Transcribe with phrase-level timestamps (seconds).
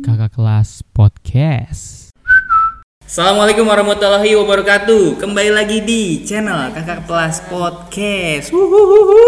[0.00, 2.16] Kakak kelas podcast.
[3.04, 5.20] Assalamualaikum warahmatullahi wabarakatuh.
[5.20, 8.48] Kembali lagi di channel Kakak Kelas Podcast.
[8.56, 9.20] Wuhuhuhu.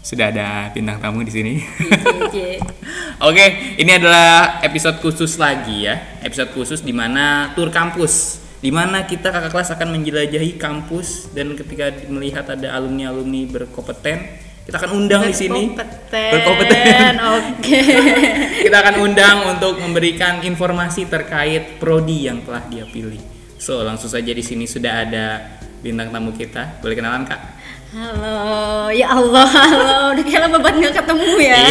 [0.00, 1.60] Sudah ada bintang tamu di sini.
[3.28, 6.16] Oke, ini adalah episode khusus lagi ya.
[6.24, 8.40] Episode khusus di mana tur kampus.
[8.64, 14.82] Di mana kita kakak kelas akan menjelajahi kampus dan ketika melihat ada alumni-alumni berkompeten, kita
[14.82, 15.78] akan undang di sini.
[16.10, 17.14] Berkompeten.
[17.38, 17.80] Oke.
[18.66, 23.22] kita akan undang untuk memberikan informasi terkait prodi yang telah dia pilih.
[23.62, 26.82] So, langsung saja di sini sudah ada bintang tamu kita.
[26.82, 27.40] Boleh kenalan, Kak?
[27.94, 29.98] Halo, ya Allah, halo.
[30.18, 31.54] Udah kayak lama banget nggak ketemu ya.
[31.54, 31.70] Iya.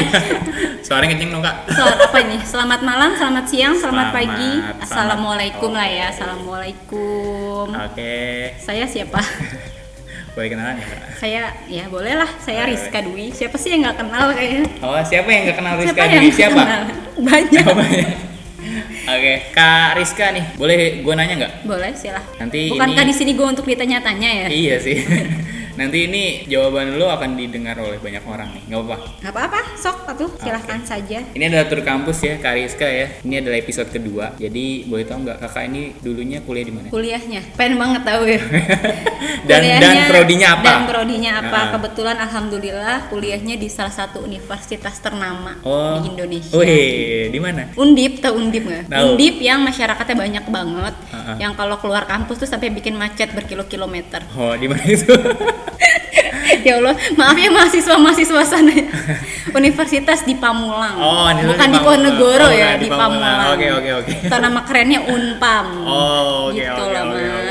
[0.79, 1.55] Suaranya kenceng dong, Kak.
[1.67, 2.41] Selamat apa nih?
[2.47, 4.51] Selamat malam, selamat siang, selamat, Selamat, pagi.
[4.55, 4.83] selamat.
[4.87, 6.05] Assalamualaikum lah ya.
[6.15, 7.65] Assalamualaikum.
[7.75, 8.15] Oke.
[8.63, 9.19] Saya siapa?
[10.35, 12.27] Boleh kenalan ya, saya ya boleh lah.
[12.43, 12.67] Saya.
[12.67, 13.31] Rizka Dwi.
[13.31, 14.67] Siapa sih yang nggak kenal kayaknya?
[14.83, 16.27] Oh, siapa yang nggak kenal Rizka siapa Dwi?
[16.29, 16.59] Siapa?
[16.59, 16.81] kenal?
[17.23, 17.63] Banyak.
[17.63, 18.07] Ya?
[19.05, 21.53] Oke, Kak Rizka nih, boleh gue nanya nggak?
[21.63, 22.35] boleh silahkan.
[22.35, 24.47] Nanti Bukankah ini- di sini gue untuk ditanya-tanya ya?
[24.51, 24.97] Iya sih.
[25.75, 28.97] Nanti ini jawaban lo akan didengar oleh banyak orang nih, nggak apa-apa.
[29.19, 31.19] Nggak apa-apa, sok atuh silahkan saja.
[31.29, 33.07] Ini adalah tur kampus ya, Kak Rizka ya.
[33.19, 34.35] Ini adalah episode kedua.
[34.35, 36.87] Jadi boleh tahu nggak kakak ini dulunya kuliah di mana?
[36.87, 38.39] kuliahnya pengen banget tahu ya
[39.49, 40.63] Dan dan Kuliahnya- prodinya apa?
[40.65, 41.67] dan prodinya apa Ah.
[41.71, 45.97] kebetulan alhamdulillah kuliahnya di salah satu universitas ternama Oh.
[45.97, 47.67] di Indonesia Wih, di mana?
[47.75, 48.95] Undip tau Undip nggak?
[48.95, 51.37] Undip yang masyarakatnya banyak banget, Ah, ah.
[51.37, 54.23] yang kalau keluar kampus tuh sampai bikin macet berkilo-kilometer.
[54.31, 55.11] Oh, di mana itu?
[56.67, 58.73] ya Allah, maaf ya mahasiswa-mahasiswa sana.
[59.55, 61.79] Universitas di Pamulang, Oh, bukan di.
[61.79, 63.55] Ponegoro Oh, ya, di Pamulang.
[63.55, 64.13] Oke, oke, oke.
[64.27, 65.65] Nama kerennya Unpam.
[65.85, 67.44] Oh, oke, gitu oke, oke.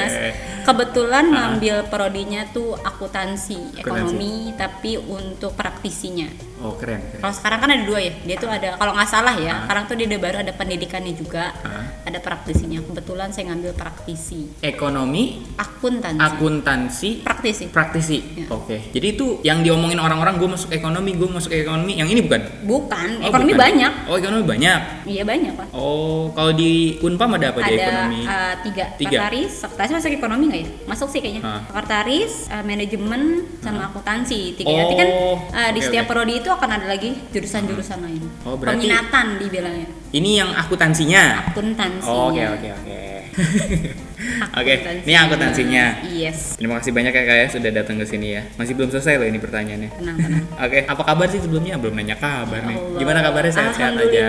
[0.65, 0.67] Oke.
[0.67, 1.33] Kebetulan Ah.
[1.53, 6.27] ngambil prodinya tuh akuntansi, ekonomi, tapi untuk praktisinya.
[6.57, 7.20] Oh, keren, keren.
[7.20, 9.59] Kalau sekarang kan ada dua ya, dia tuh ada kalau nggak salah ya, Ah.
[9.62, 11.85] sekarang tuh dia udah baru ada pendidikannya juga, Ah.
[12.03, 12.81] ada praktisinya.
[12.81, 17.64] Kebetulan saya ngambil praktisi, Ekonomi, akuntansi, akuntansi, praktisi.
[17.69, 18.19] praktisi.
[18.35, 18.47] Ya.
[18.48, 18.80] Oke.
[18.89, 21.95] Jadi itu yang diomongin orang-orang gue masuk ekonomi, gue masuk ekonomi.
[21.95, 22.42] Yang ini bukan?
[22.64, 23.61] Bukan, Oh, ekonomi bukan.
[23.63, 23.92] banyak.
[24.07, 24.80] Oh, ekonomi banyak.
[25.05, 25.67] Iya banyak pak.
[25.70, 28.20] Oh, kalau di Unpam ada apa di ada ekonomi?
[28.24, 29.11] uh, tiga, Tiga.
[29.20, 30.69] sekretaris, sekretaris masuk ekonomi nggak ya?
[30.87, 31.42] Masuk sih kayaknya.
[31.67, 33.23] Sekretaris, uh, manajemen,
[33.59, 34.55] sama akuntansi.
[34.55, 34.70] Tiga.
[34.70, 35.09] Oh, Nanti kan
[35.51, 36.13] uh, di oke, setiap oke.
[36.15, 38.23] prodi itu akan ada lagi jurusan-jurusan lain.
[38.45, 39.89] Oh, berarti- Peminatan dibilangnya.
[40.15, 41.51] Ini yang akuntansinya.
[41.51, 42.07] Akuntansinya.
[42.07, 43.03] Oh, Oke, oke, oke.
[44.55, 45.05] Oke, Akuntansinya.
[45.05, 45.85] ini akuntansinya.
[46.07, 46.39] Yes.
[46.57, 48.42] Terima kasih banyak ya kak ya sudah datang ke sini ya.
[48.55, 49.90] Masih belum selesai loh ini pertanyaannya.
[49.92, 50.45] Tenang, tenang.
[50.64, 51.74] Oke, apa kabar sih sebelumnya?
[51.77, 52.77] Belum nanya kabar nih.
[52.77, 52.98] Allah.
[52.98, 54.27] Gimana kabarnya sehat-sehat aja?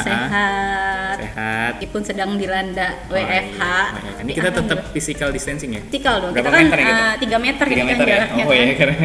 [0.00, 1.16] Sehat.
[1.18, 1.72] Sehat.
[1.76, 3.60] Meskipun sedang dilanda Oh, WFH.
[3.60, 3.76] iya.
[3.86, 4.22] Oh, iya.
[4.22, 5.82] Ini kita tetap physical distancing ya?
[5.86, 6.32] Tikal dong.
[6.32, 8.18] Berapa kita kan meter ya 3 meter 3 kita kan meter ya?
[8.18, 8.56] Oh kan.
[8.56, 8.96] iya, karena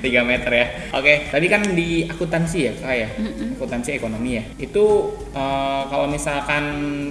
[0.00, 0.66] 3 meter ya.
[0.92, 3.08] Oke, tadi kan di akuntansi ya kak ya?
[3.56, 4.44] Akuntansi ekonomi ya.
[4.56, 4.84] Itu
[5.30, 6.64] eh, kalau misalkan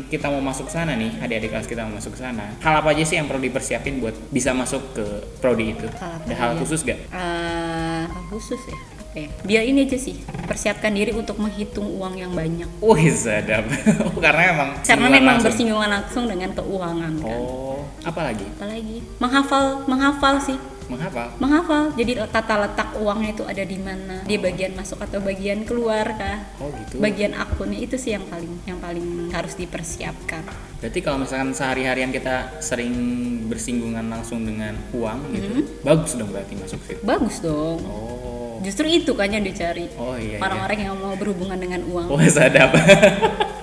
[0.07, 3.15] kita mau masuk sana nih, adik-adik kelas kita mau masuk sana, hal apa aja sih
[3.15, 5.05] yang perlu dipersiapin buat bisa masuk ke
[5.37, 5.87] prodi itu?
[5.93, 6.59] Hal Ada hal aja?
[6.59, 6.99] khusus gak?
[7.05, 8.77] Eh, khusus ya.
[8.99, 9.29] Apa ya?
[9.41, 10.15] Biar ini aja sih,
[10.45, 12.69] persiapkan diri untuk menghitung uang yang banyak.
[12.79, 13.65] Wih, sadap.
[14.25, 15.49] Karena emang Karena memang langsung.
[15.49, 17.39] bersinggungan langsung dengan keuangan kan.
[17.41, 18.45] Oh, apa lagi?
[18.55, 20.57] Apalagi menghafal, menghafal sih.
[20.89, 21.27] Menghafal?
[21.37, 21.83] Menghafal.
[21.93, 24.25] Jadi tata letak uangnya itu ada di mana.
[24.25, 26.41] Dia bagian masuk atau bagian keluar kah?
[26.57, 26.97] Oh gitu.
[26.97, 30.41] Bagian akunnya itu sih yang paling yang paling harus dipersiapkan.
[30.81, 32.93] Berarti kalau misalkan sehari-harian kita sering
[33.45, 35.85] bersinggungan langsung dengan uang gitu, Mm-hmm.
[35.85, 37.01] bagus dong berarti masuk situ.
[37.05, 37.77] Bagus dong.
[37.85, 38.57] Oh.
[38.65, 39.87] Justru itu kan yang dicari.
[39.95, 40.35] Oh iya.
[40.35, 40.37] iya.
[40.41, 42.09] Orang-orang yang mau berhubungan dengan uang.
[42.09, 42.73] Wah, sadap.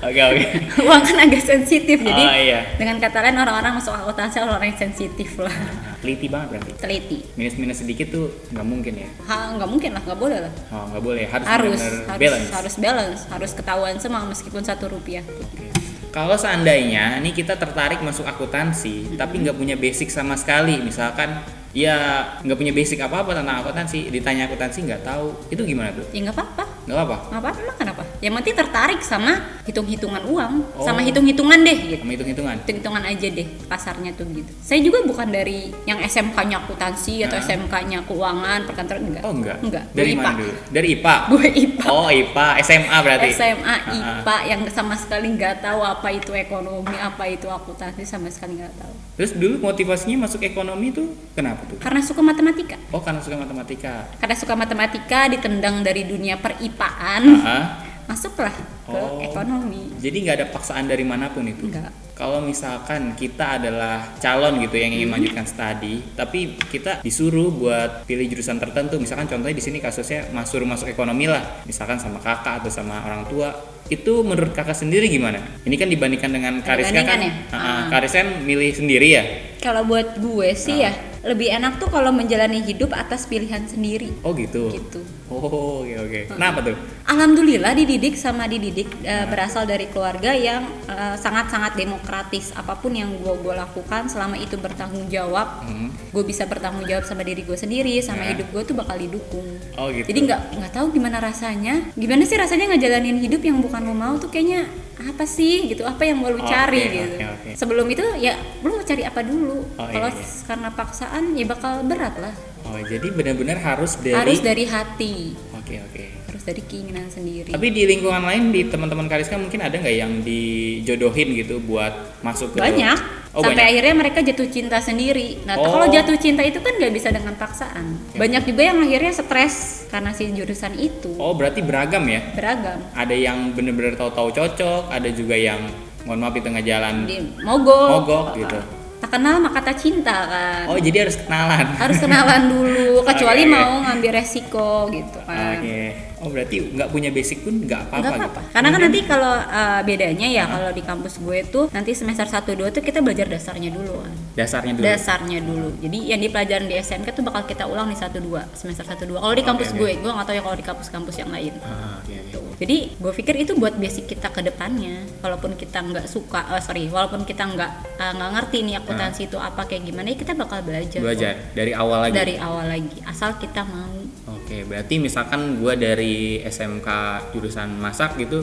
[0.00, 0.44] Oke, oke.
[0.86, 2.60] uang kan agak sensitif jadi Oh, iya.
[2.74, 5.52] dengan kata lain orang-orang masuk akuntansi orang yang sensitif lah
[5.98, 6.70] Teliti banget berarti.
[6.76, 9.08] teliti Minus-minus sedikit tuh nggak mungkin ya.
[9.24, 11.24] ha nggak mungkin lah nggak boleh lah Oh, nggak boleh.
[11.26, 12.48] Harus harus benar-benar harus balance.
[12.50, 15.68] harus balance harus ketahuan semua meskipun satu rupiah Oke.
[16.10, 21.38] Kalau seandainya nih kita tertarik masuk akuntansi, tapi nggak punya basic sama sekali, misalkan
[21.70, 21.94] ya
[22.42, 26.02] nggak punya basic apa-apa tentang akuntansi, ditanya akuntansi nggak tahu, itu gimana tuh?
[26.10, 27.16] ya nggak apa-apa Nggak apa?
[27.22, 27.76] nggak apa-apa emang
[28.20, 29.32] yang penting tertarik sama
[29.64, 30.84] hitung-hitungan uang Oh.
[30.84, 32.56] sama hitung-hitungan deh gitu Sama hitung-hitungan.
[32.60, 37.42] hitung-hitungan aja deh kasarnya tuh gitu saya juga bukan dari yang SMK-nya akuntansi atau Ah.
[37.42, 39.56] SMK-nya keuangan perkantoran enggak Oh enggak.
[39.60, 40.38] enggak Dari mana IPA.
[40.38, 40.52] dulu?
[40.70, 41.14] Dari IPA.
[41.30, 43.28] gue IPA Oh IPA, SMA berarti.
[43.30, 48.28] SMA, Ah, IPA yang sama sekali nggak tahu apa itu ekonomi, apa itu akuntansi sama
[48.28, 48.94] sekali nggak tahu.
[49.16, 51.76] Terus dulu motivasinya masuk ekonomi tuh kenapa tuh?
[51.78, 52.76] Karena suka matematika.
[52.90, 54.08] Oh karena suka matematika.
[54.16, 57.22] Karena suka matematika ditendang dari dunia peripaan.
[57.40, 57.64] Ah,
[58.10, 59.22] masuklah ke Oh.
[59.22, 61.62] ekonomi Jadi nggak ada paksaan dari mana pun itu.
[61.64, 65.16] enggak Kalau misalkan kita adalah calon gitu yang ingin Hmm.
[65.16, 70.44] melanjutkan studi, tapi kita disuruh buat pilih jurusan tertentu, misalkan contohnya di sini kasusnya mas
[70.44, 73.56] suruh masuk ekonomi lah, misalkan sama kakak atau sama orang tua,
[73.88, 75.40] itu menurut kakak sendiri gimana?
[75.62, 77.32] Ini kan dibandingkan dengan Kariska kan, ya?
[77.48, 77.82] Ah, ah, Ah.
[77.88, 79.24] Kariska kan milih sendiri ya.
[79.58, 80.88] kalau buat gue sih Ah.
[80.88, 80.92] ya
[81.22, 84.70] lebih enak tuh kalau menjalani hidup atas pilihan sendiri Oh gitu.
[84.70, 85.46] gitu Oh
[85.80, 86.20] oke oke.
[86.28, 86.74] Kenapa tuh?
[87.06, 93.14] Alhamdulillah dididik sama dididik eh, berasal dari keluarga yang eh, sangat-sangat demokratis apa pun yang
[93.14, 95.92] gue gue lakukan selama itu bertanggung jawab Hmm.
[96.08, 98.34] gue bisa bertanggung jawab sama diri gue sendiri sama Ya.
[98.34, 99.46] hidup gue tuh bakal didukung
[99.76, 100.06] Oh gitu.
[100.06, 104.16] jadi nggak nggak tahu gimana rasanya gimana sih rasanya ngejalanin hidup yang bukan lo mau
[104.16, 104.66] tuh kayaknya
[105.00, 107.50] apa sih gitu apa yang mau lu cari oke, gitu oke.
[107.54, 110.24] sebelum itu ya lu mau cari apa dulu Oh, iya, kalau iya.
[110.44, 114.14] karena paksaan ya bakal berat lah Oh jadi benar-benar harus dari.
[114.14, 116.04] harus dari hati Oke oke.
[116.28, 120.12] harus dari keinginan sendiri Tapi di lingkungan lain di teman-teman Kariska mungkin ada nggak yang
[120.20, 122.98] dijodohin gitu buat masuk ke banyak
[123.30, 123.70] Oh, sampai banyak.
[123.70, 125.70] akhirnya mereka jatuh cinta sendiri nah Oh.
[125.70, 128.18] kalau jatuh cinta itu kan nggak bisa dengan paksaan Ya.
[128.18, 129.54] banyak juga yang akhirnya stres
[129.86, 132.20] karena si jurusan itu Oh berarti beragam ya?
[132.32, 135.62] beragam Ada yang bener-bener tahu-tahu cocok, ada juga yang
[136.02, 137.04] mohon maaf di tengah jalan.
[137.04, 138.58] di mogok Mogok gitu.
[139.00, 141.66] Tak kenal maka tak cinta kan Oh jadi harus kenalan.
[141.74, 143.50] harus kenalan dulu kecuali Oke.
[143.50, 145.80] mau ngambil resiko gitu kan Oke.
[146.20, 148.20] Oh berarti nggak punya basic pun nggak apa-apa Nggak gitu.
[148.28, 148.40] apa-apa.
[148.52, 152.44] Karena kan nanti kalau uh, bedanya ya kalau di kampus gue tuh nanti semester 1
[152.44, 154.12] 2 tuh kita belajar dasarnya dulu kan.
[154.36, 154.84] Dasarnya dulu.
[154.84, 155.68] Dasarnya dulu.
[155.80, 158.20] Jadi yang dipelajarin di SMK tuh bakal kita ulang di 1 2
[158.52, 159.16] semester 1 2.
[159.16, 159.80] Kalau di Oke, kampus oke.
[159.80, 161.52] gue, gue nggak tahu ya kalau di kampus-kampus yang lain.
[161.58, 162.52] Ah, oke, oke.
[162.60, 165.00] Jadi gue pikir itu buat basic kita ke depannya.
[165.24, 169.38] Walaupun kita nggak suka, oh sorry, walaupun kita nggak uh, nggak ngerti nih akuntansi itu
[169.38, 170.98] apa kayak gimana, ya kita bakal belajar.
[170.98, 171.06] kok.
[171.06, 172.14] Belajar dari awal lagi.
[172.18, 172.98] dari awal lagi.
[173.06, 173.94] Asal kita mau.
[174.34, 176.88] Oke, berarti misalkan gua dari SMK
[177.30, 178.42] jurusan masak gitu,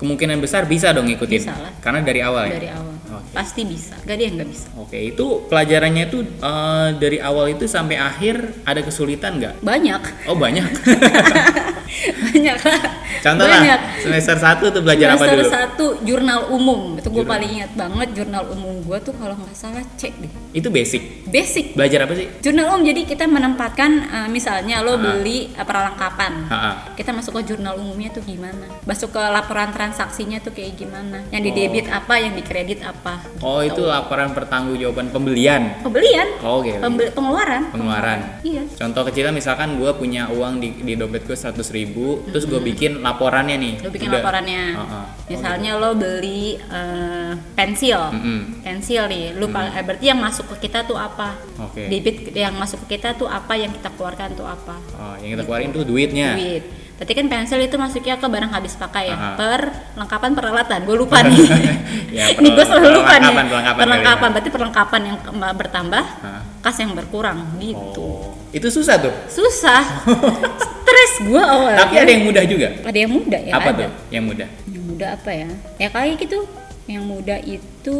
[0.00, 1.40] kemungkinan besar bisa dong ngikutin.
[1.44, 1.72] Bisa lah.
[1.84, 2.52] Karena dari awal ya.
[2.56, 2.94] dari awal.
[3.12, 3.32] Oke.
[3.36, 3.94] Pasti bisa.
[4.08, 4.66] Gak ada yang nggak bisa.
[4.80, 9.54] Oke, itu pelajarannya tuh eh, dari awal itu sampai akhir ada kesulitan nggak?
[9.60, 10.02] Banyak.
[10.32, 10.68] Oh banyak.
[12.32, 12.82] banyak lah
[13.22, 15.50] Contoh banyak lah, semester 1 tuh belajar apa semester dulu?
[15.50, 19.84] satu jurnal umum itu gue paling ingat banget jurnal umum gue tuh kalau nggak salah
[19.94, 21.26] cek deh Itu basic.
[21.26, 22.26] basic Belajar apa sih?
[22.40, 26.72] jurnal umum jadi kita menempatkan uh, misalnya lo beli uh, perlengkapan Ha-ha.
[26.94, 31.40] kita masuk ke jurnal umumnya tuh gimana masuk ke laporan transaksinya tuh kayak gimana yang
[31.40, 31.56] di Oh.
[31.58, 35.76] debit apa yang di kredit apa Oh, itu laporan pertanggungjawaban pembelian.
[35.80, 36.74] pembelian Oh, Oke.
[36.74, 38.18] Pembel- pengeluaran Pengeluaran.
[38.40, 42.60] iya Contoh kecilnya misalkan gue punya uang di, di dompet gue 100 ribu, terus gue
[42.60, 43.74] bikin laporannya nih.
[43.78, 44.18] lo bikin Udah.
[44.18, 45.00] laporannya Ha-ha.
[45.26, 48.62] misalnya lo beli uh, pensil Mm-mm.
[48.62, 51.88] pensil nih lu pal- eh, berarti yang masuk ke kita tuh apa Oke.
[51.88, 55.42] debit yang masuk ke kita tuh apa yang kita keluarkan tuh apa Oh, yang kita
[55.42, 56.34] keluarin tuh duitnya.
[56.34, 59.30] duit berarti kan pensil itu masuknya ke barang habis pakai ya Aha.
[59.34, 61.42] perlengkapan peralatan gue lupa nih
[62.14, 64.32] Ya, ini gue selalu lupa nih perlengkapan, perlengkapan ya.
[64.32, 65.16] berarti perlengkapan yang
[65.52, 66.42] bertambah Hah.
[66.60, 69.14] kas yang berkurang gitu Oh, itu susah tuh.
[69.26, 69.82] susah
[71.12, 72.68] stres gue awalnya Tapi ada yang mudah juga.
[72.80, 73.84] ada yang muda ya apa ada.
[73.84, 73.90] tuh?
[74.08, 74.48] Yang mudah.
[74.66, 76.38] yang muda apa ya ya kayak gitu
[76.84, 77.98] yang muda itu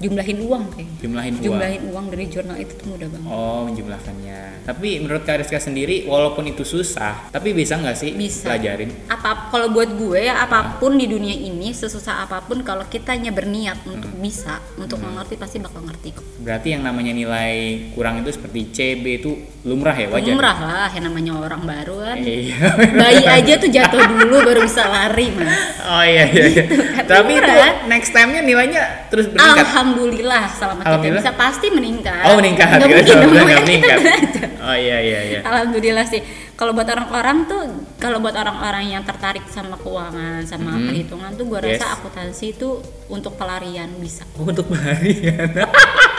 [0.00, 1.44] jumlahin uang kayak Jumlahin uang.
[1.44, 4.40] jumlahin uang dari jurnal itu tuh mudah banget Oh, menjumlahkannya.
[4.62, 8.48] Tapi menurut Kak Rizka sendiri, walaupun itu susah, tapi bisa nggak sih Bisa.
[8.48, 8.90] pelajarin?
[9.06, 13.28] apa kalau buat gue ya apa pun di dunia ini sesusah apa pun kalau kitanya
[13.30, 14.20] berniat untuk Hmm.
[14.20, 17.52] bisa untuk mengerti pasti bakal ngerti kok Berarti yang namanya nilai
[17.92, 19.30] kurang itu seperti CB itu
[19.62, 20.28] lumrah ya, wajar?
[20.30, 22.56] lumrah lah yang namanya orang baru kan Iya.
[22.94, 26.44] bayi aja tuh jatuh dulu baru bisa lari mas Oh iya iya.
[26.46, 26.64] iya.
[26.96, 27.52] kan, Tapi itu
[27.86, 29.60] next time-nya nilainya terus meningkat.
[29.62, 31.22] alhamdulillah selama kita Alhamdulillah.
[31.22, 32.66] bisa pasti meningkat Oh meningkat.
[32.70, 33.98] Kira mungkin dong kita meningkat.
[34.60, 35.40] Oh iya iya iya.
[35.42, 36.20] Alhamdulillah sih.
[36.52, 37.62] Kalau buat orang-orang tuh,
[37.96, 40.86] kalau buat orang-orang yang tertarik sama keuangan, sama Mhm.
[40.86, 41.94] perhitungan tuh, gue rasa Yes.
[41.96, 42.68] akuntansi itu
[43.08, 44.28] untuk pelarian bisa.
[44.36, 45.48] Oh, untuk pelarian.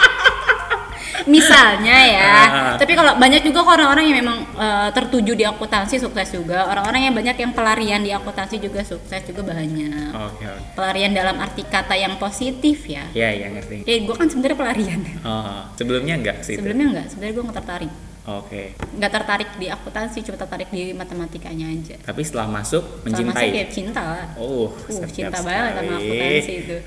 [1.28, 2.30] Misalnya ya.
[2.52, 2.76] Ah.
[2.76, 6.68] Tapi kalau banyak juga orang-orang yang memang eh, tertuju di akuntansi sukses juga.
[6.68, 10.12] Orang-orang yang banyak yang pelarian di akuntansi juga sukses juga banyak.
[10.12, 10.76] Oke oke.
[10.76, 13.08] Pelarian dalam arti kata yang positif ya.
[13.16, 13.88] Iya iya ngerti.
[13.88, 15.00] Eh, gue kan sebenarnya pelarian.
[15.24, 16.58] Oh, sebelumnya enggak sih?
[16.58, 16.60] itu?
[16.60, 17.92] Sebelumnya enggak, sebenarnya gue nggak tertarik.
[18.22, 18.78] Oke.
[18.94, 21.98] Nggak tertarik di akuntansi, cuma tertarik di matematikanya aja.
[22.00, 23.50] Tapi setelah masuk Sama saya mencintai.
[23.52, 24.26] kayak cinta lah.
[24.36, 26.06] Oh, Uh, cinta banget sama sekali.
[26.06, 26.78] akuntansi itu.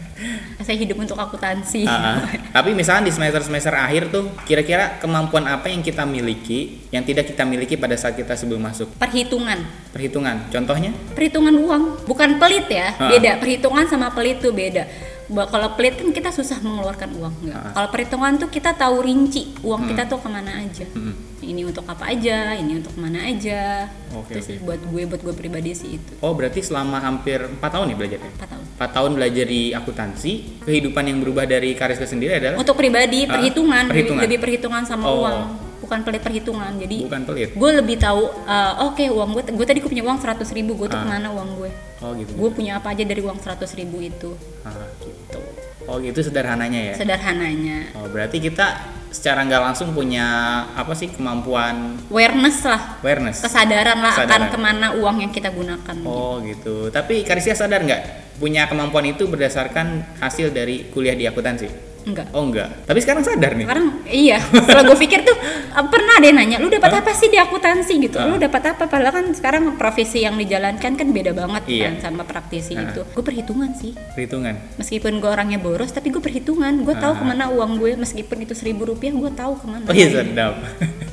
[0.64, 1.84] Saya hidup untuk akuntansi.
[1.84, 2.18] Ah, ah.
[2.50, 7.44] Tapi misalnya di semester-semester akhir tuh, kira-kira kemampuan apa yang kita miliki yang tidak kita
[7.44, 10.48] miliki pada saat kita sebelum masuk Perhitungan, perhitungan?
[10.48, 10.90] Contohnya?
[11.12, 13.10] perhitungan uang, bukan pelit ya, Ah.
[13.10, 13.36] beda.
[13.36, 14.86] Perhitungan sama pelit tuh beda.
[15.26, 17.56] Kalau pelit kan kita susah mengeluarkan uang nggak.
[17.56, 17.72] Ah.
[17.72, 19.90] Kalau perhitungan tuh kita tahu rinci uang Hmm.
[19.90, 20.86] kita tuh ke mana aja.
[20.88, 21.14] Mm-mm.
[21.38, 23.86] Ini untuk apa aja, ini untuk mana aja.
[24.12, 26.12] Oke, itu sih buat gue, buat gue pribadi sih itu.
[26.18, 28.30] Oh berarti selama hampir 4 tahun ya belajarnya?
[28.32, 28.64] 4 tahun.
[28.76, 33.30] 4 tahun belajar di akuntansi, kehidupan yang berubah dari Kariska sendiri adalah Untuk pribadi Ah,
[33.32, 34.22] perhitungan, lebih- perhitungan.
[34.22, 35.22] lebih perhitungan sama Oh.
[35.22, 35.38] uang,
[35.78, 36.72] bukan pelit perhitungan.
[36.76, 37.48] Jadi bukan pelit.
[37.52, 40.88] gue lebih tahu uh, oke uang gue gue tadi gue punya uang 100 ribu gue
[40.88, 41.04] tuh Ah.
[41.04, 42.28] ke mana uang gue Oh gitu.
[42.30, 45.40] gue punya apa aja dari uang 100 ribu itu Ah, gitu.
[45.84, 46.94] Oh gitu sederhananya ya.
[46.94, 48.66] sederhananya Oh berarti kita
[49.08, 50.26] secara nggak langsung punya
[50.70, 53.40] apa sih kemampuan awareness lah awareness.
[53.40, 54.50] kesadaran lah akan Kesadaran.
[54.50, 56.90] ke mana uang yang kita gunakan Oh gitu.
[56.90, 58.02] Tapi Karisia sadar nggak
[58.36, 61.85] punya kemampuan itu berdasarkan hasil dari kuliah di akuntansi?
[62.06, 62.70] Enggak Oh enggak.
[62.84, 63.66] Tapi sekarang sadar nih.
[63.66, 65.34] sekarang iya setelah gue pikir tuh
[65.72, 68.24] uh, pernah deh nanya lu dapat apa sih di akuntansi gitu Ah.
[68.24, 71.84] lu dapat apa padahal kan sekarang profesi yang dijalankan kan beda banget Iya.
[71.84, 72.86] kan sama praktisi Ah.
[72.86, 74.54] itu gue perhitungan sih Perhitungan.
[74.76, 77.18] meskipun gue orangnya boros tapi gue perhitungan gue tahu Ah.
[77.18, 80.54] ke mana uang gue meskipun itu seribu rupiah gue tahu ke mana Oh iya sedap.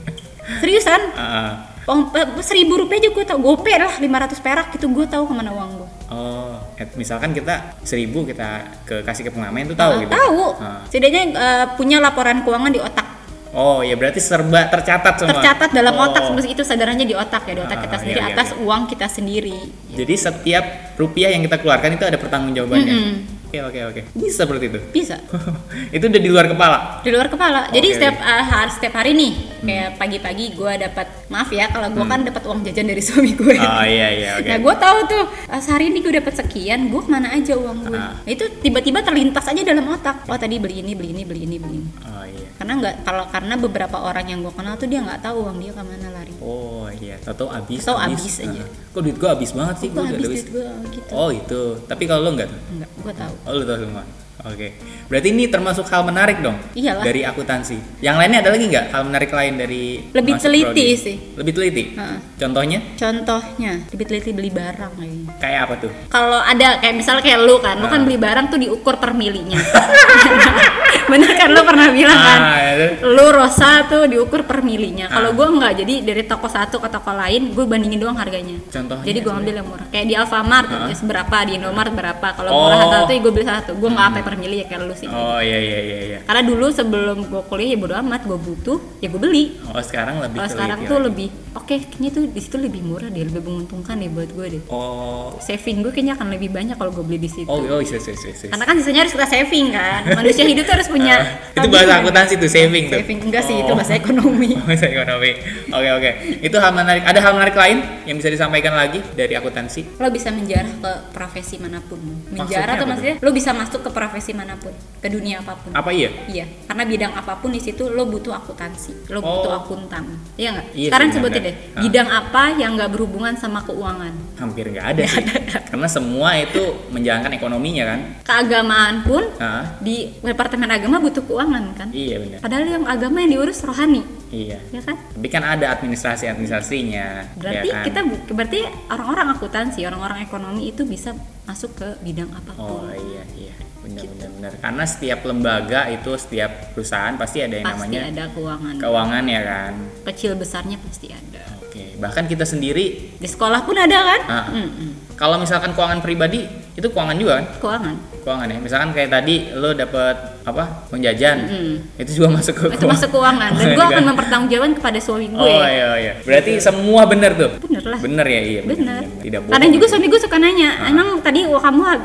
[0.62, 4.06] seriusan Ah, uang pe- seribu rupiah aja gue tahu gope lah 500
[4.40, 8.48] perak gitu gue tahu ke mana uang gue oh, et- misalkan kita seribu kita
[8.84, 10.12] ke kasih ke pengamen tuh tahu Ah, gitu.
[10.12, 10.80] tahu Ah.
[10.86, 13.08] setidaknya eh, punya laporan keuangan di otak
[13.54, 15.38] Oh ya berarti serba tercatat semua.
[15.38, 16.10] tercatat dalam Oh.
[16.10, 18.58] otak itu sadarannya di otak ya di otak Ah, kita iya, sendiri iya, atas iya.
[18.60, 19.58] uang kita sendiri
[19.94, 20.66] Jadi setiap
[20.98, 22.96] rupiah yang kita keluarkan itu ada pertanggungjawabannya.
[22.98, 23.43] Mm-mm.
[23.54, 24.02] Oke oke oke.
[24.18, 24.80] Bisa seperti itu.
[24.90, 25.14] bisa
[25.96, 27.06] itu udah di luar kepala.
[27.06, 27.96] di luar kepala jadi Hmm.
[27.96, 29.32] setiap eh, hari setiap hari nih
[29.62, 33.54] kayak pagi-pagi gue dapat maaf ya kalau gue kan dapat uang jajan dari suami gue
[33.54, 34.40] Oh iya iya Hmm.
[34.40, 34.50] oke.
[34.50, 37.78] Nah gue tahu tuh ah, sehari ini gue dapat sekian, gue ke mana aja uang
[37.84, 37.94] gue?
[37.94, 38.18] Ah.
[38.18, 40.26] Nah, itu tiba-tiba terlintas aja dalam otak.
[40.26, 41.90] Oh tadi beli ini, beli ini, beli ini, beli ini.
[42.04, 42.50] Oh iya.
[42.58, 45.72] Karena nggak kalau karena beberapa orang yang gue kenal tuh dia nggak tahu uang dia
[45.72, 46.34] ke mana lari.
[46.42, 47.22] Oh iya.
[47.22, 47.86] Tahu abis.
[47.86, 48.50] Tahu habis aja.
[48.58, 48.68] Ah.
[48.90, 49.88] Kok duit gua habis banget sih?
[49.90, 50.22] Gue habis.
[50.24, 51.12] duit gue gitu.
[51.14, 51.62] Oh itu.
[51.86, 52.60] Tapi kalau lo enggak tuh?
[52.72, 53.34] Enggak, gue tahu.
[53.44, 54.23] Oh lu tahu semua.
[54.44, 54.76] Oke.
[55.06, 57.00] Berarti ini termasuk hal menarik dong Iyalah.
[57.02, 57.80] dari akuntansi.
[58.00, 60.88] Yang lainnya ada lagi nggak hal menarik lain dari Lebih teliti prodi?
[60.96, 61.16] sih.
[61.34, 61.84] Lebih teliti.
[61.94, 62.18] Heeh.
[62.36, 65.32] Contohnya Contohnya, lebih teliti beli barang kayaknya.
[65.38, 65.92] kayak apa tuh?
[66.08, 69.56] Kalau ada kayak misalnya kayak lu kan, lu kan beli barang tuh diukur per milinya.
[71.06, 72.40] Bener kan lu pernah bilang kan?
[72.74, 73.06] Itu.
[73.06, 75.08] Lu rosa tuh diukur per milinya.
[75.08, 75.36] Kalau Ah.
[75.36, 78.56] gua nggak, jadi dari toko satu ke toko lain, gue bandingin doang harganya.
[78.66, 79.42] Contohnya Jadi gue sebenarnya?
[79.42, 79.88] ambil yang murah.
[79.90, 82.28] Kayak di Alfamart ya berapa, di Indomaret berapa.
[82.34, 82.60] Kalau Oh.
[82.66, 83.72] murah satu, gue beli satu.
[83.76, 85.08] Gue nggak sampai per mili ya kayak lu sih.
[85.10, 86.20] Oh iya iya iya iya.
[86.24, 89.60] Karena dulu sebelum gue kuliah ya bodo amat, gue butuh, ya gue beli.
[89.70, 91.08] Oh sekarang lebih teliti sekarang tuh lagi.
[91.10, 94.62] lebih, oke, kayaknya tuh di situ lebih murah deh, lebih menguntungkan deh buat gue deh.
[94.68, 97.46] Oh Saving gue kayaknya akan lebih banyak kalau gue beli di situ.
[97.46, 98.32] oh oh iya iya iya.
[98.34, 98.48] iya.
[98.50, 100.02] Karena kan sisanya harus kita saving kan.
[100.20, 101.16] Manusia hidup tuh harus punya.
[101.54, 102.98] Ah, itu bahasa akuntansi tuh saving tuh.
[103.00, 103.76] Saving enggak sih, itu Oh.
[103.76, 104.50] bahasa ekonomi.
[104.68, 105.32] Bahasa ekonomi.
[105.70, 106.10] Oke oke.
[106.40, 107.04] Itu hal menarik.
[107.04, 109.96] Ada hal menarik lain yang bisa disampaikan lagi dari akuntansi?
[109.96, 113.90] lo bisa menjarah ke profesi mana pun menjarah Maksudnya tuh maksudnya lo bisa masuk ke
[113.90, 116.10] profesi mana pun ke dunia apa pun Apa iya?
[116.28, 119.40] iya karena bidang apa pun di situ lo butuh akuntansi lo Oh.
[119.40, 120.04] butuh akuntan
[120.36, 121.43] iya nggak Iya sekarang sebutin.
[121.44, 121.82] Deh Ah.
[121.82, 125.24] bidang apa yang nggak berhubungan sama keuangan Hampir nggak ada sih.
[125.66, 128.00] Karena semua itu menjalankan ekonominya kan.
[128.24, 132.40] keagamaan pun Ah, di departemen agama butuh keuangan kan iya benar.
[132.40, 134.58] padahal yang agama yang diurus rohani Iya.
[134.70, 137.36] ya kan Tapi kan ada administrasi administrasinya.
[137.36, 137.84] berarti ya kan?
[137.84, 142.90] kita bu- berarti orang-orang akuntansi orang-orang ekonomi itu bisa masuk ke bidang apa pun Oh
[142.90, 144.52] iya iya benar benar benar.
[144.58, 149.42] Karena setiap lembaga itu setiap perusahaan pasti ada yang pasti namanya ada keuangan keuangan ya
[149.44, 149.74] kan.
[150.08, 151.98] kecil besarnya pasti ada Oke.
[151.98, 152.86] Bahkan kita sendiri
[153.18, 154.46] di sekolah pun ada kan Ah.
[154.50, 155.14] Mm-mm.
[155.14, 157.46] kalau misalkan keuangan pribadi itu keuangan juga kan?
[157.58, 158.58] keuangan Keuangan ya.
[158.58, 161.76] Misalkan kayak tadi lo dapet apa uang jajan Mm.
[161.98, 164.10] itu juga masuk ke itu masuk keuangan dan gue Keuangan akan juga.
[164.10, 166.14] mempertanggungjawabkan kepada suami gue Oh iya iya.
[166.20, 167.52] Berarti semua benar tuh.
[167.60, 168.62] bener lah Bener ya iya.
[168.64, 169.54] bener Tidak bohong.
[169.54, 170.90] kadang juga suami gue suka nanya Ah.
[170.90, 171.96] emang tadi kamu ah,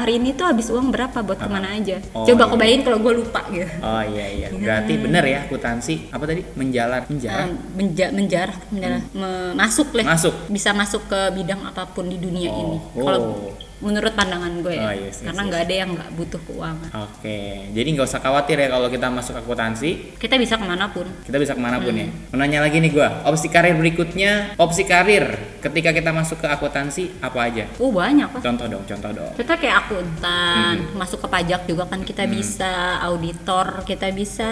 [0.00, 2.46] hari ini tuh habis uang berapa buat ke mana aja Oh, coba iya.
[2.46, 4.48] aku bayangin kalau gue lupa gitu Oh iya iya.
[4.50, 7.38] Berarti bener ya akuntansi apa tadi menjalar menjalar.
[7.38, 10.14] Ah, menja- menjarah menjarah me- masuk lah Hmm.
[10.14, 10.34] Masuk.
[10.48, 13.52] bisa masuk ke bidang apa pun di dunia Oh, ini oh.
[13.78, 15.48] Menurut pandangan gue ya Oh, yes, yes, karena yes.
[15.48, 17.40] nggak ada yang nggak butuh keuangan Oke.
[17.70, 21.36] Jadi nggak usah khawatir ya kalau kita masuk akuntansi kita bisa ke mana pun kita
[21.36, 22.02] bisa ke mana pun Hmm.
[22.02, 22.08] ya.
[22.30, 25.24] Menanya lagi nih gua, opsi karir berikutnya, opsi karir
[25.60, 27.64] ketika kita masuk ke akuntansi apa aja?
[27.76, 29.32] oh banyak lah Contoh dong, contoh dong.
[29.34, 30.96] kita kayak akuntan Hmm.
[30.96, 34.48] masuk ke pajak juga kan kita bisa auditor kita bisa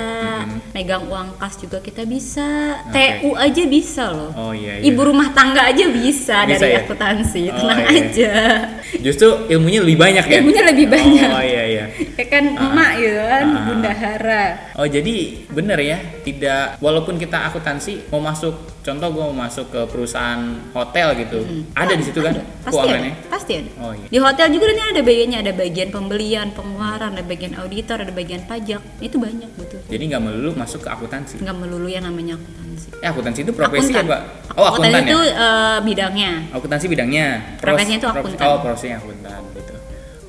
[0.70, 2.44] megang uang kas juga kita bisa
[2.76, 2.90] Hmm.
[2.90, 3.04] Oke.
[3.20, 4.84] TU aja bisa loh Oh iya, iya.
[4.84, 6.80] ibu rumah tangga aja bisa, Bisa dari ya?
[6.82, 7.88] akuntansi Oh, tenang iya.
[7.90, 8.34] aja
[9.14, 10.36] Justru ilmunya lebih banyak ya.
[10.36, 11.84] ilmunya lebih banyak Oh iya iya.
[12.18, 13.62] ya kan emak gitu kan Ah.
[13.64, 14.44] bundahara
[14.74, 15.14] Oh jadi
[15.48, 20.42] bener ya, tidak walaupun kita akuntansi mau masuk, contoh gue mau masuk ke perusahaan
[20.72, 23.12] hotel gitu, ada di situ kan Ada, pasti keuangannya.
[23.14, 24.06] ada pasti ada Oh iya.
[24.08, 28.42] di hotel juga nanti ada bagiannya ada bagian pembelian pengeluaran ada bagian auditor ada bagian
[28.42, 31.38] pajak itu banyak betul Jadi nggak melulu masuk ke akuntansi.
[31.38, 34.02] nggak melulu yang namanya akuntansi Eh akuntansi itu profesi Akuntan.
[34.02, 34.20] ya pak?
[34.52, 35.34] Oh Akuntan akuntan itu ya?
[35.36, 37.26] eh, bidangnya Akuntansi bidangnya.
[37.54, 38.44] Pros- Profesinya itu akuntan.
[38.44, 39.74] Oh profesinya akuntan gitu.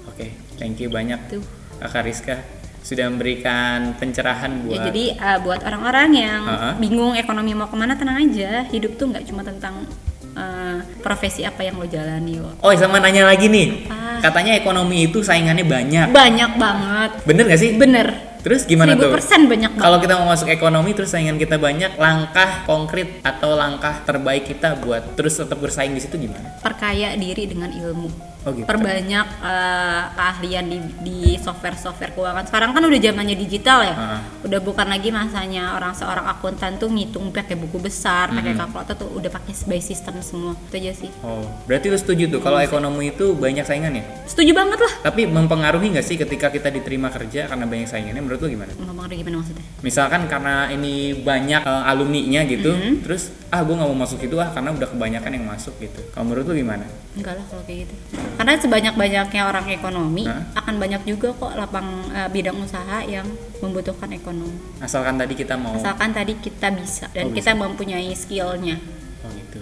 [0.06, 1.44] Oke, thank you banyak Tuh.
[1.80, 2.36] kakak Rizka
[2.80, 4.78] sudah memberikan pencerahan buat.
[4.78, 6.70] Ya, jadi uh, buat orang-orang yang Ha-ha.
[6.78, 8.68] bingung ekonomi mau ke mana tenang aja.
[8.70, 9.90] Hidup tuh nggak cuma tentang
[10.38, 12.62] uh, profesi apa yang lo jalani kok.
[12.62, 14.22] Oh sama nanya lagi nih, Ah.
[14.22, 16.14] katanya ekonomi itu saingannya banyak.
[16.14, 17.12] Banyak banget.
[17.26, 17.74] Bener gak sih?
[17.74, 18.08] Bener.
[18.46, 19.10] Terus gimana tuh?
[19.10, 19.82] 1000% banyak banget.
[19.82, 24.78] Kalau kita mau masuk ekonomi terus saingan kita banyak, langkah konkret atau langkah terbaik kita
[24.78, 26.54] buat terus tetap bersaing di situ gimana?
[26.62, 28.35] Perkaya diri dengan ilmu.
[28.46, 28.70] Oh gitu.
[28.70, 32.46] Perbanyak uh, keahlian di, di software-software keuangan.
[32.46, 33.96] Sekarang kan udah zamannya digital ya.
[33.98, 34.22] Ah.
[34.46, 39.10] Udah bukan lagi masanya orang seorang akuntan tuh ngitung pakai buku besar, pakai kalkulator tuh
[39.18, 40.54] udah pakai by system semua.
[40.70, 41.10] Itu aja sih.
[41.26, 44.06] Oh, berarti lu setuju tuh kalau ekonomi itu banyak saingannya?
[44.30, 44.94] Setuju banget lah.
[45.10, 48.22] Tapi mempengaruhi nggak sih ketika kita diterima kerja karena banyak saingannya?
[48.22, 48.72] Menurut lu gimana?
[48.78, 49.66] Ngomong gimana maksudnya?
[49.82, 53.08] Misalkan karena ini banyak eh, alumni-nya gitu, Mm-hmm.
[53.08, 56.02] terus ah gue nggak mau masuk itu ah karena udah kebanyakan yang masuk gitu.
[56.12, 56.84] Kalau menurut lu gimana?
[57.16, 57.96] Enggak lah kalau kayak gitu.
[58.36, 60.44] Karena sebanyak-banyaknya orang ekonomi Hah?
[60.60, 63.26] akan banyak juga kok lapang eh, bidang usaha yang
[63.64, 64.60] membutuhkan ekonomi.
[64.84, 65.76] Asalkan tadi kita mau.
[65.76, 68.78] Asalkan tadi kita bisa dan Oh, kita mempunyai skillnya.
[69.24, 69.60] Oh gitu.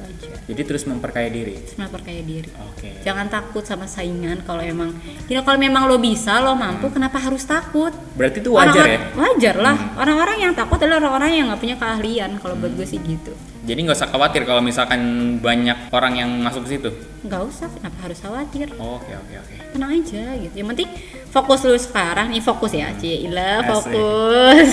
[0.00, 0.38] Gitu aja.
[0.46, 1.58] Jadi terus memperkaya diri.
[1.68, 2.46] Cuma percaya diri.
[2.64, 3.02] Oke.
[3.02, 4.94] Jangan takut sama saingan kalau emang
[5.26, 7.90] ya kalau memang lo bisa, lo mampu, kenapa harus takut?
[8.14, 8.58] Berarti itu Hmm.
[8.58, 9.00] wajar Orang- ya?
[9.00, 9.18] Hmm.
[9.18, 9.76] Wajar lah.
[9.96, 12.30] Orang-orang yang takut adalah orang-orang yang nggak punya keahlian.
[12.36, 13.34] Kalau buat gue sih gitu.
[13.60, 15.00] Jadi nggak usah khawatir kalau misalkan
[15.38, 16.88] banyak orang yang masuk ke situ.
[17.20, 18.66] Nggak usah, kenapa harus khawatir?
[18.78, 19.54] Oh, Oke oke oke.
[19.68, 20.88] tenang aja gitu yang penting
[21.28, 23.68] fokus lu sekarang nih fokus ya Cila Asik.
[23.68, 24.70] fokus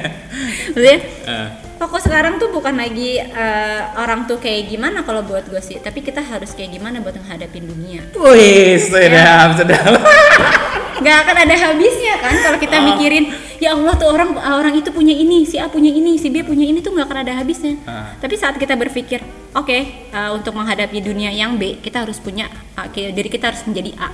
[0.70, 1.48] Maksudnya, Eh,
[1.80, 6.00] fokus sekarang tuh bukan lagi eh, orang tuh kayak gimana kalau buat gue sih tapi
[6.00, 9.96] kita harus kayak gimana buat menghadapin dunia Wih, sedap sedap.
[11.00, 12.84] nggak akan ada habisnya kan kalau kita Oh.
[12.86, 16.44] mikirin ya Allah tuh orang orang itu punya ini si A punya ini si B
[16.44, 18.12] punya ini tuh nggak akan ada habisnya Ah.
[18.20, 19.78] tapi saat kita berpikir oke
[20.12, 24.08] eh, untuk menghadapi dunia yang B kita harus punya kayak diri kita harus menjadi A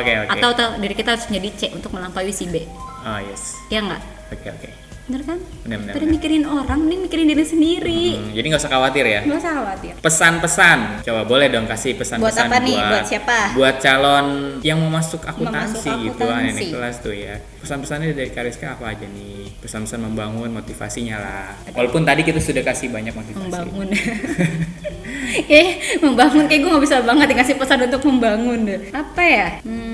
[0.00, 0.28] Oke oke.
[0.40, 2.64] atau diri kita harus menjadi C untuk melampaui si B
[3.04, 3.60] Oh yes.
[3.68, 4.00] ya nggak
[4.32, 4.68] Oke oke.
[5.10, 5.76] Bener kan benar.
[5.82, 6.14] Daripada benar.
[6.14, 9.20] mikirin orang mending mikirin diri sendiri Hmm, jadi nggak usah khawatir ya.
[9.22, 12.78] nggak usah khawatir Pesan-pesan, coba boleh dong kasih pesan-pesan Buat apa nih?
[12.78, 13.38] Buat siapa?
[13.52, 14.26] Buat calon
[14.60, 16.54] yang mau masuk akuntansi masuk gitu akuntansi.
[16.54, 17.34] ini kelas tuh ya.
[17.58, 19.50] Pesan-pesannya dari Kariska apa aja nih?
[19.58, 21.46] Pesan-pesan membangun motivasinya lah.
[21.70, 23.42] Walaupun tadi kita sudah kasih banyak motivasi.
[23.42, 23.88] membangun
[25.40, 25.62] Oke,
[26.00, 28.80] membangun kayak gue nggak bisa banget dikasih pesan untuk membangun deh.
[28.90, 29.48] Apa ya?
[29.62, 29.89] Hmm,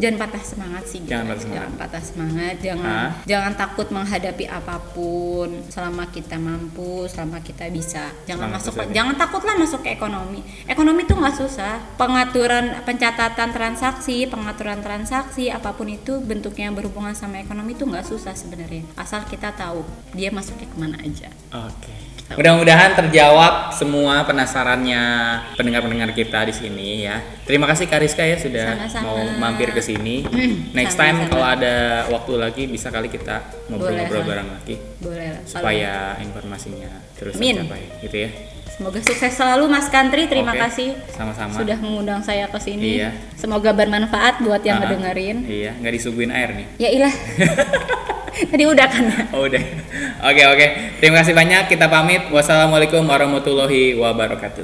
[0.00, 1.00] jangan patah semangat sih.
[1.04, 1.54] Jangan patah semangat.
[1.60, 2.54] Jangan patah semangat.
[2.58, 3.10] Jangan Hah?
[3.22, 5.48] jangan takut menghadapi apa pun.
[5.68, 8.08] Selama kita mampu, selama kita bisa.
[8.24, 8.72] Jangan Semangat masuk.
[8.74, 8.94] terus ya.
[8.96, 10.40] Jangan takutlah masuk ke ekonomi.
[10.64, 11.74] Ekonomi tuh nggak susah.
[11.94, 18.02] Pengaturan pencatatan transaksi, pengaturan transaksi, apa pun itu bentuknya yang berhubungan sama ekonomi itu nggak
[18.02, 18.88] susah sebenarnya.
[18.96, 19.84] Asal kita tahu
[20.16, 21.28] dia masuknya ke mana aja.
[21.52, 21.92] Oke.
[22.30, 25.02] Mudah-mudahan terjawab semua penasarannya
[25.58, 27.18] pendengar-pendengar kita di sini ya.
[27.42, 29.02] Terima kasih Kariska ya sudah Sama-sama.
[29.02, 29.89] mau mampir ke sini.
[29.92, 31.30] Hmm, Next time sama-sama.
[31.30, 31.74] kalau ada
[32.08, 35.40] waktu lagi bisa kali kita ngobrol-ngobrol bareng lagi Boleh lah.
[35.40, 37.62] Kalau- supaya informasinya terus Amin.
[37.62, 38.30] tercapai gitu ya.
[38.70, 40.24] Semoga sukses selalu Mas Kantri.
[40.24, 41.52] Terima Oke, kasih Sama-sama.
[41.52, 42.96] sudah mengundang saya ke sini.
[42.96, 43.12] Iya.
[43.34, 45.44] Semoga bermanfaat buat yang Ah, ngedengerin.
[45.44, 46.66] Iya, nggak disuguhin air nih.
[46.78, 47.12] Ya ilah.
[48.50, 49.04] Tadi udah kan.
[49.36, 49.60] Oh udah.
[50.24, 50.66] Oke oke.
[50.96, 51.68] Terima kasih banyak.
[51.68, 52.32] Kita pamit.
[52.32, 54.58] Wassalamualaikum warahmatullahi wabarakatuh.